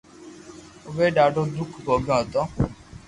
[0.85, 2.43] اووي ڌاڌو دوک ڀوگيو ھتو